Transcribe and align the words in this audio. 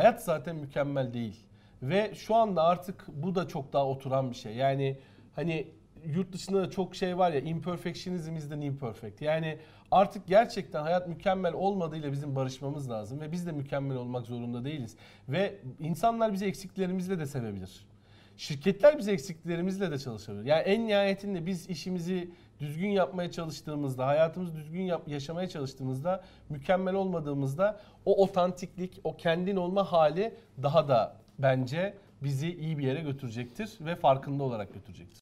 Hayat 0.00 0.24
zaten 0.24 0.56
mükemmel 0.56 1.14
değil. 1.14 1.40
Ve 1.82 2.14
şu 2.14 2.34
anda 2.34 2.62
artık 2.62 3.06
bu 3.08 3.34
da 3.34 3.48
çok 3.48 3.72
daha 3.72 3.86
oturan 3.86 4.30
bir 4.30 4.36
şey. 4.36 4.54
Yani 4.54 4.98
hani 5.36 5.68
yurt 6.04 6.32
dışında 6.32 6.62
da 6.62 6.70
çok 6.70 6.96
şey 6.96 7.18
var 7.18 7.32
ya 7.32 7.40
imperfectionism 7.40 8.36
is 8.36 8.48
the 8.48 8.60
new 8.60 8.86
perfect. 8.86 9.22
Yani 9.22 9.58
artık 9.90 10.26
gerçekten 10.26 10.82
hayat 10.82 11.08
mükemmel 11.08 11.52
olmadığıyla 11.52 12.12
bizim 12.12 12.36
barışmamız 12.36 12.90
lazım 12.90 13.20
ve 13.20 13.32
biz 13.32 13.46
de 13.46 13.52
mükemmel 13.52 13.96
olmak 13.96 14.26
zorunda 14.26 14.64
değiliz. 14.64 14.96
Ve 15.28 15.58
insanlar 15.80 16.32
bizi 16.32 16.46
eksiklerimizle 16.46 17.18
de 17.18 17.26
sevebilir. 17.26 17.86
Şirketler 18.40 18.98
bizi 18.98 19.10
eksiklerimizle 19.10 19.90
de 19.90 19.98
çalışabilir. 19.98 20.44
Yani 20.44 20.62
en 20.62 20.86
nihayetinde 20.86 21.46
biz 21.46 21.70
işimizi 21.70 22.30
düzgün 22.60 22.88
yapmaya 22.88 23.30
çalıştığımızda, 23.30 24.06
hayatımızı 24.06 24.56
düzgün 24.56 24.82
yap, 24.82 25.08
yaşamaya 25.08 25.48
çalıştığımızda, 25.48 26.24
mükemmel 26.48 26.94
olmadığımızda 26.94 27.80
o 28.04 28.22
otantiklik, 28.22 29.00
o 29.04 29.16
kendin 29.16 29.56
olma 29.56 29.92
hali 29.92 30.34
daha 30.62 30.88
da 30.88 31.16
bence 31.38 31.94
bizi 32.22 32.56
iyi 32.56 32.78
bir 32.78 32.84
yere 32.84 33.00
götürecektir 33.00 33.70
ve 33.80 33.96
farkında 33.96 34.42
olarak 34.44 34.74
götürecektir. 34.74 35.18